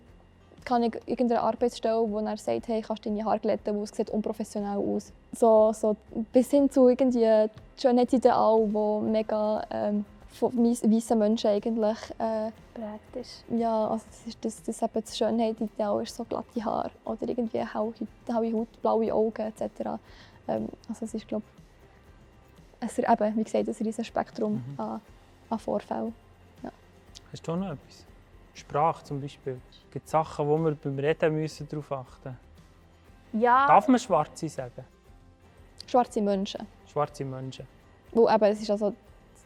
kann 0.64 0.82
ich 0.82 0.94
irgendeine 1.06 1.42
Arbeitsstelle, 1.42 2.10
wo 2.10 2.18
er 2.18 2.36
sagt, 2.36 2.68
hey, 2.68 2.82
kannst 2.82 3.04
du 3.04 3.08
deine 3.08 3.24
Haare 3.24 3.38
glätten, 3.38 3.76
wo 3.76 3.82
es 3.82 3.90
sieht 3.90 4.10
unprofessionell 4.10 4.76
aus. 4.76 5.12
So, 5.32 5.72
so 5.72 5.96
bis 6.32 6.50
hin 6.50 6.70
zu 6.70 6.88
irgendwie 6.88 7.48
Schönheitsideal, 7.80 8.68
wo 8.72 9.00
mega 9.00 9.64
ähm, 9.70 10.04
von 10.32 10.56
weißen 10.56 11.18
Menschen 11.18 11.50
eigentlich 11.50 11.98
äh, 12.18 12.50
prägt 12.74 13.16
ist. 13.16 13.44
Ja, 13.50 13.88
also 13.88 14.04
das 14.08 14.26
ist 14.26 14.44
das, 14.44 14.62
das, 14.62 14.82
eben 14.82 15.04
das 15.04 15.18
Schönheitsideal 15.18 16.02
ist 16.02 16.14
so 16.14 16.24
glatte 16.24 16.64
Haare 16.64 16.90
oder 17.04 17.28
irgendwie 17.28 17.58
helle, 17.58 17.92
helle 18.26 18.52
Haut, 18.52 18.82
blaue 18.82 19.12
Augen 19.12 19.42
etc. 19.42 19.98
Ähm, 20.48 20.68
also 20.88 21.04
es 21.04 21.14
ist 21.14 21.28
glaube 21.28 21.44
es, 22.80 22.98
eben, 22.98 23.36
wie 23.36 23.44
gesagt, 23.44 23.68
ein 23.68 23.74
riesiges 23.74 24.06
Spektrum 24.06 24.54
mhm. 24.54 24.80
an, 24.80 25.00
an 25.50 25.58
Vorfällen. 25.58 26.14
Ja. 26.62 26.70
Hast 27.30 27.46
du 27.46 27.52
auch 27.52 27.56
noch 27.56 27.72
etwas? 27.72 28.06
Sprache 28.54 29.04
zum 29.04 29.20
Beispiel. 29.20 29.60
Gibt 29.90 30.06
es 30.06 30.10
Sachen, 30.10 30.46
wo 30.48 30.58
wir 30.58 30.74
beim 30.74 30.98
Reden 30.98 31.34
müssen 31.34 31.68
darauf 31.68 31.92
achten 31.92 32.36
müssen? 33.32 33.42
Ja. 33.44 33.66
Darf 33.66 33.86
man 33.88 33.98
Schwarze 33.98 34.48
sagen? 34.48 34.84
Schwarze 35.86 36.20
Menschen. 36.20 36.66
Schwarze 36.90 37.24
Menschen. 37.24 37.66
Wo 38.12 38.28
eben, 38.28 38.44
es 38.44 38.60
ist 38.60 38.70
also, 38.70 38.94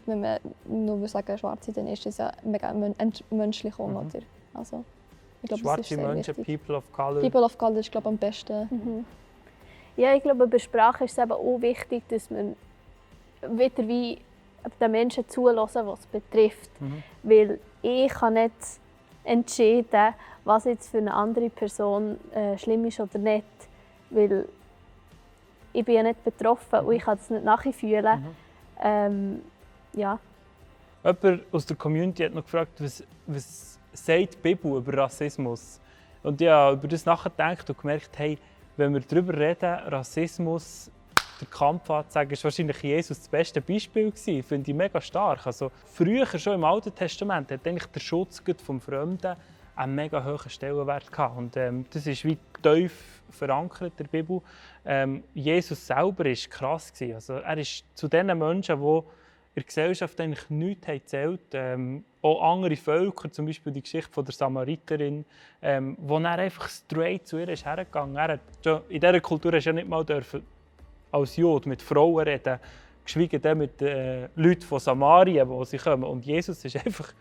wenn 0.07 0.21
man 0.21 0.39
nur 0.65 1.07
sagen 1.09 1.37
Schwarze, 1.39 1.73
dann 1.73 1.87
ist 1.87 2.07
es 2.07 2.19
ja 2.19 2.33
mega 2.43 2.73
menschlich 3.31 3.79
mhm. 3.79 3.97
oder? 3.97 4.21
Also, 4.53 4.85
ich 5.43 5.49
glaube, 5.49 5.63
Schwarze 5.63 5.97
Menschen, 5.97 6.37
wichtig. 6.37 6.61
People 6.61 6.77
of 6.77 6.93
Color. 6.93 7.21
People 7.21 7.45
of 7.45 7.59
Color 7.59 7.79
ist 7.79 7.91
glaube 7.91 8.09
ich, 8.09 8.13
am 8.13 8.17
besten. 8.17 8.69
Mhm. 8.71 9.05
Ja, 9.97 10.15
ich 10.15 10.23
glaube, 10.23 10.47
bei 10.47 10.59
Sprache 10.59 11.05
ist 11.05 11.13
es 11.13 11.19
eben 11.19 11.33
auch 11.33 11.61
wichtig, 11.61 12.03
dass 12.09 12.31
man 12.31 12.57
wieder 13.49 13.87
wie 13.87 14.19
den 14.81 14.91
Menschen 14.91 15.29
zulassen, 15.29 15.87
was 15.87 16.01
es 16.01 16.07
betrifft. 16.07 16.71
Mhm. 16.81 17.03
Weil 17.23 17.61
ich 17.83 18.13
kann 18.13 18.35
nicht 18.35 18.55
entscheiden, 19.25 20.15
was 20.45 20.65
jetzt 20.65 20.91
für 20.91 20.99
eine 20.99 21.13
andere 21.13 21.51
Person 21.51 22.19
äh, 22.33 22.57
schlimm 22.59 22.85
ist 22.87 23.01
oder 23.01 23.19
nicht. 23.19 23.45
Weil 24.11 24.49
ich 25.73 25.85
bin 25.85 25.95
ja 25.95 26.03
nicht 26.03 26.25
betroffen 26.25 26.81
mhm. 26.81 26.89
und 26.89 26.95
ich 26.95 27.03
kann 27.03 27.19
es 27.19 27.31
nicht 27.31 27.45
nachfühlen. 27.45 28.21
Mhm. 28.21 28.37
Ähm, 28.83 29.43
ja. 29.97 30.19
Jemand 31.05 31.43
aus 31.53 31.67
der 31.67 31.77
Community 31.77 32.25
hat 32.25 32.35
noch 32.35 32.45
gefragt, 32.45 32.81
was, 32.81 33.05
was 33.27 33.79
sagt 33.93 34.35
die 34.35 34.39
Bibel 34.39 34.77
über 34.77 34.97
Rassismus? 34.97 35.81
Und 36.23 36.41
ich 36.41 36.49
habe 36.49 36.77
über 36.77 36.89
das 36.89 37.05
nachgedacht 37.05 37.69
und 37.69 37.79
gemerkt, 37.79 38.19
hey, 38.19 38.39
wenn 38.77 38.95
wir 38.95 39.01
darüber 39.01 39.37
reden, 39.37 39.75
Rassismus 39.89 40.91
den 41.41 41.51
Kampf 41.51 41.91
anzeigen, 41.91 42.33
ist 42.33 42.45
wahrscheinlich 42.45 42.83
Jesus 42.83 43.19
das 43.19 43.29
beste 43.29 43.61
Beispiel 43.61 44.11
gewesen. 44.11 44.43
Finde 44.43 44.71
ich 44.71 44.77
mega 44.77 45.01
stark. 45.01 45.47
Also 45.47 45.71
früher 45.85 46.27
schon 46.27 46.55
im 46.55 46.65
Alten 46.65 46.95
Testament 46.95 47.51
hat 47.51 47.67
eigentlich 47.67 47.87
der 47.87 48.01
Schutz 48.01 48.43
vom 48.65 48.81
Fremden 48.81 49.37
einen 49.77 49.95
mega 49.95 50.25
hohen 50.25 50.51
Stellenwert 50.51 51.11
gehabt. 51.11 51.37
Und 51.37 51.57
ähm, 51.57 51.85
das 51.91 52.07
ist 52.07 52.25
wie 52.25 52.39
tief 52.63 53.23
verankert 53.31 53.93
in 53.93 53.97
der 53.97 54.05
Bibel. 54.05 54.41
Ähm, 54.85 55.25
Jesus 55.35 55.87
selber 55.87 56.27
ist 56.27 56.51
krass 56.51 56.93
gewesen. 56.93 57.15
Also 57.15 57.35
er 57.35 57.59
ist 57.59 57.85
zu 57.95 58.09
den 58.09 58.27
Menschen, 58.39 58.81
die 58.81 59.03
in 59.55 59.61
der 59.61 59.65
Gesellschaft 59.65 60.21
eigentlich 60.21 60.51
nichts 60.51 60.89
erzählt 60.89 61.41
ähm, 61.53 62.05
auch 62.23 62.53
andere 62.53 62.75
Völker, 62.75 63.31
zum 63.31 63.47
Beispiel 63.47 63.73
die 63.73 63.83
Geschichte 63.83 64.11
von 64.13 64.25
der 64.25 64.35
Samariterin, 64.35 65.25
ähm, 65.63 65.97
wo 66.01 66.19
er 66.19 66.39
einfach 66.39 66.69
straight 66.69 67.29
zu 67.29 67.39
ihr 67.39 67.49
ist 67.49 67.65
hergegangen. 67.65 68.17
Er 68.17 68.33
hat, 68.33 68.41
in 68.89 69.01
dieser 69.01 69.21
Kultur 69.21 69.53
hast 69.53 69.65
du 69.65 69.71
ja 69.71 69.75
nicht 69.75 69.89
mal 69.89 70.05
dürfen 70.05 70.43
als 71.13 71.37
Jude 71.37 71.69
mit 71.69 71.81
Frauen 71.83 72.25
reden, 72.27 72.59
geschweige 73.05 73.39
denn 73.39 73.59
mit 73.59 73.81
äh, 73.81 74.29
Leuten 74.35 74.63
von 74.63 74.81
Samarien, 74.81 75.49
wo 75.49 75.63
sie 75.65 75.79
kommen. 75.79 76.03
Und 76.03 76.25
Jesus 76.27 76.65
ist 76.65 76.77
einfach 76.85 77.13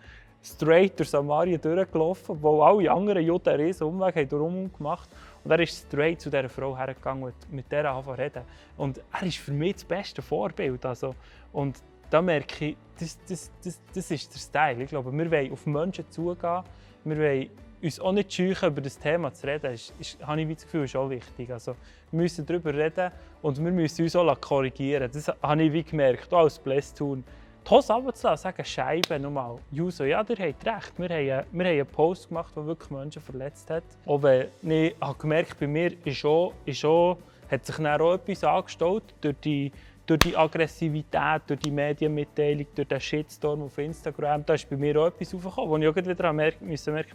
straight 0.41 0.97
durch 0.97 1.09
Samarien 1.09 1.61
durchgelaufen, 1.61 2.41
wo 2.41 2.63
alle 2.63 2.91
anderen 2.91 3.23
Juden 3.23 3.49
einen 3.49 3.73
Umweg 3.73 4.15
haben 4.15 4.71
gemacht 4.73 5.09
Und 5.43 5.51
er 5.51 5.59
ist 5.59 5.85
straight 5.87 6.19
zu 6.19 6.31
dieser 6.31 6.49
Frau 6.49 6.75
hergegangen 6.75 7.25
und 7.25 7.51
mit 7.51 7.71
der 7.71 7.91
anfangen 7.91 8.19
reden. 8.19 8.43
Und 8.77 8.99
er 9.11 9.27
ist 9.27 9.37
für 9.37 9.51
mich 9.51 9.73
das 9.73 9.83
beste 9.83 10.21
Vorbild. 10.21 10.83
Also, 10.85 11.13
und 11.51 11.77
da 12.13 12.21
merke 12.21 12.65
ich, 12.65 12.77
das, 12.99 13.17
das, 13.27 13.51
das, 13.63 13.81
das 13.91 14.11
ist 14.11 14.33
der 14.33 14.39
Style. 14.39 14.83
Ich 14.83 14.89
glaube, 14.89 15.11
wir 15.11 15.31
wollen 15.31 15.51
auf 15.51 15.65
Menschen 15.65 16.05
zugehen. 16.11 16.63
Wir 17.05 17.17
wollen 17.17 17.49
uns 17.81 17.99
auch 17.99 18.11
nicht 18.11 18.31
scheuchen, 18.31 18.69
über 18.69 18.81
das 18.81 18.99
Thema 18.99 19.33
zu 19.33 19.47
reden, 19.47 19.73
ist, 19.73 19.93
ist, 19.99 20.25
habe 20.25 20.41
ich 20.41 20.53
das 20.53 20.63
Gefühl, 20.63 20.83
ist 20.83 20.95
auch 20.95 21.09
wichtig. 21.09 21.51
Also, 21.51 21.75
wir 22.11 22.21
müssen 22.21 22.45
darüber 22.45 22.71
reden 22.71 23.11
und 23.41 23.57
wir 23.57 23.71
müssen 23.71 24.03
uns 24.03 24.15
auch 24.15 24.39
korrigieren. 24.39 25.09
Das 25.11 25.27
habe 25.27 25.63
ich 25.63 25.73
wie 25.73 25.83
gemerkt, 25.83 26.31
auch 26.31 26.43
als 26.43 26.59
Blästun. 26.59 27.23
Die 27.65 27.69
Hose 27.71 27.93
runterzulassen, 27.93 28.43
sagen 28.43 28.63
Scheiben 28.63 29.21
nochmal. 29.23 29.57
Juso, 29.71 30.03
ja, 30.03 30.09
ihr 30.09 30.17
habt 30.17 30.39
recht. 30.39 30.63
Wir 30.63 30.73
haben, 30.73 30.91
wir 30.99 31.39
haben 31.39 31.61
einen 31.61 31.85
Post 31.87 32.27
gemacht, 32.27 32.55
der 32.55 32.65
wirklich 32.67 32.91
Menschen 32.91 33.23
verletzt 33.23 33.71
hat. 33.71 33.83
Wenn 34.05 34.49
ich 34.69 34.95
habe 35.01 35.17
gemerkt, 35.17 35.59
bei 35.59 35.65
mir 35.65 35.93
ist 36.05 36.23
auch, 36.23 36.53
ist 36.65 36.85
auch, 36.85 37.17
hat 37.49 37.65
sich 37.65 37.77
dann 37.77 38.01
auch 38.01 38.13
etwas 38.13 38.43
angestellt 38.43 39.03
durch 39.21 39.35
die, 39.43 39.71
durch 40.05 40.19
die 40.19 40.35
Aggressivität, 40.35 41.41
durch 41.47 41.59
die 41.59 41.71
Medienmitteilung, 41.71 42.67
durch 42.75 42.87
den 42.87 42.99
Shitstorm 42.99 43.63
auf 43.63 43.77
Instagram. 43.77 44.45
Da 44.45 44.53
ist 44.53 44.69
bei 44.69 44.75
mir 44.75 44.99
auch 44.99 45.07
etwas 45.07 45.33
aufgekommen, 45.33 45.69
wo 45.69 45.77
ich 45.77 45.87
auch 45.87 45.95
wieder 45.95 46.33
merken 46.33 46.67
musste, 46.67 47.05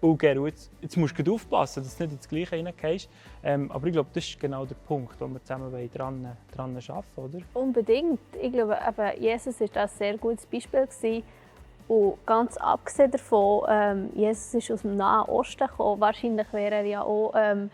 oh 0.00 0.14
Gero, 0.14 0.46
jetzt, 0.46 0.70
jetzt 0.80 0.96
musst 0.96 1.18
du 1.18 1.34
aufpassen, 1.34 1.82
dass 1.82 1.96
du 1.96 2.04
nicht 2.04 2.12
ins 2.14 2.28
Gleiche 2.28 2.56
hineingehst. 2.56 3.10
Ähm, 3.42 3.70
aber 3.70 3.86
ich 3.88 3.92
glaube, 3.92 4.08
das 4.12 4.24
ist 4.24 4.38
genau 4.38 4.64
der 4.64 4.76
Punkt, 4.76 5.20
wo 5.20 5.26
wir 5.26 5.42
zusammen 5.42 5.70
dran, 5.92 6.36
dran 6.54 6.76
arbeiten 6.76 7.04
oder? 7.16 7.38
Unbedingt. 7.54 8.20
Ich 8.40 8.52
glaube, 8.52 8.78
eben, 8.86 9.22
Jesus 9.22 9.60
war 9.60 9.82
ein 9.82 9.88
sehr 9.88 10.16
gutes 10.16 10.46
Beispiel. 10.46 10.86
Gewesen. 10.86 11.22
Und 11.88 12.26
ganz 12.26 12.56
abgesehen 12.58 13.10
davon, 13.10 13.64
ähm, 13.68 14.10
Jesus 14.14 14.54
ist 14.54 14.70
aus 14.70 14.82
dem 14.82 14.96
Nahen 14.96 15.28
Osten 15.28 15.66
gekommen. 15.66 16.00
Wahrscheinlich 16.00 16.52
wäre 16.52 16.76
er 16.76 16.84
ja 16.84 17.02
auch 17.02 17.32
ähm, 17.34 17.70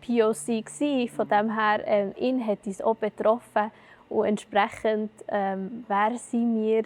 POC 0.00 0.64
gewesen. 0.64 1.08
Von 1.08 1.28
dem 1.28 1.54
her, 1.54 1.82
ähm, 1.86 2.12
ihn 2.16 2.46
hat 2.46 2.66
uns 2.66 2.80
auch 2.80 2.96
betroffen 2.96 3.70
und 4.08 4.24
entsprechend 4.24 5.10
ähm, 5.28 5.84
wäre 5.88 6.18
sie 6.18 6.38
mir 6.38 6.84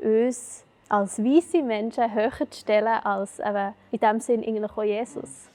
uns 0.00 0.64
als 0.88 1.18
weiße 1.18 1.62
Menschen 1.62 2.14
höher 2.14 2.50
zu 2.50 2.60
stellen 2.60 3.00
als 3.04 3.38
eben 3.40 3.74
in 3.90 3.98
dem 3.98 4.20
Sinn 4.20 4.44
eigentlich 4.44 4.70
auch 4.70 4.84
Jesus. 4.84 5.48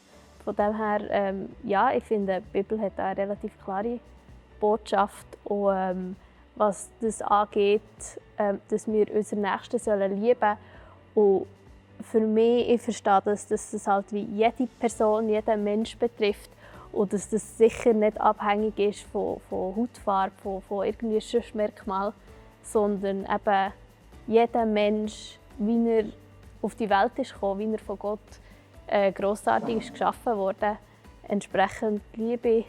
Von 0.44 0.56
dem 0.56 0.76
her, 0.76 1.02
ähm, 1.10 1.50
ja, 1.64 1.94
ich 1.94 2.04
finde, 2.04 2.42
die 2.42 2.62
Bibel 2.62 2.82
hat 2.82 3.00
eine 3.00 3.18
relativ 3.18 3.52
klare 3.64 4.00
Botschaft 4.60 5.28
und 5.44 5.74
ähm, 5.74 6.16
was 6.56 6.90
das 7.00 7.22
angeht, 7.22 7.82
ähm, 8.38 8.60
dass 8.70 8.88
wir 8.88 9.14
unsere 9.14 9.40
Nächsten 9.40 9.80
sollen 9.80 10.22
lieben 10.22 10.58
und 11.16 11.46
für 12.02 12.22
mich, 12.22 12.70
ich 12.70 12.82
verstehe 12.82 13.22
das, 13.24 13.48
dass 13.48 13.72
das 13.72 13.88
halt 13.88 14.12
wie 14.12 14.24
jede 14.24 14.68
Person, 14.80 15.30
jeden 15.30 15.64
Mensch 15.64 15.98
betrifft 15.98 16.50
und 16.92 17.14
dass 17.14 17.30
das 17.30 17.58
sicher 17.58 17.94
nicht 17.94 18.20
abhängig 18.20 18.78
ist 18.80 19.02
von, 19.12 19.40
von 19.50 19.76
Hautfarbe, 19.76 20.34
von, 20.42 20.62
von 20.62 20.86
irgendwie 20.86 21.22
Merkmal, 21.54 22.14
sondern 22.62 23.26
eben 23.26 23.74
jeder 24.28 24.66
Mensch, 24.66 25.38
wie 25.58 25.90
er 25.90 26.06
auf 26.62 26.76
die 26.76 26.90
Welt 26.90 27.12
ist 27.18 27.34
gekommen, 27.34 27.60
wie 27.60 27.74
er 27.74 27.80
von 27.80 27.98
Gott 27.98 28.20
äh, 28.88 29.12
grossartig 29.12 29.78
ist 29.78 29.92
geschaffen 29.92 30.36
wurde, 30.36 30.78
entsprechend 31.28 32.02
Liebe, 32.16 32.66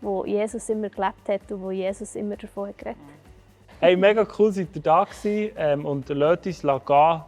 wo 0.00 0.24
Jesus 0.24 0.68
immer 0.68 0.88
gelebt 0.88 1.28
hat 1.28 1.50
und 1.50 1.62
wo 1.62 1.70
Jesus 1.70 2.14
immer 2.14 2.36
davon 2.36 2.68
hat 2.68 2.78
geredet. 2.78 2.98
Hey, 3.80 3.96
mega 3.96 4.26
cool, 4.38 4.52
seid 4.52 4.68
ihr 4.74 4.82
da 4.82 5.04
gewesen 5.04 5.54
ähm, 5.56 5.84
und 5.84 6.08
lasst 6.08 6.46
uns 6.46 6.62
gehen, 6.62 7.22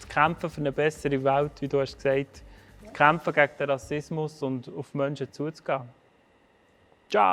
zu 0.00 0.08
kämpfen 0.08 0.50
für 0.50 0.60
eine 0.60 0.72
bessere 0.72 1.22
Welt, 1.22 1.52
wie 1.60 1.68
du 1.68 1.80
hast 1.80 1.96
gesagt, 1.96 2.36
zu 2.36 2.42
kämpfen 2.92 3.32
gegen 3.32 3.52
den 3.58 3.70
Rassismus 3.70 4.42
und 4.42 4.68
auf 4.68 4.94
Menschen 4.94 5.32
zuzugehen. 5.32 6.01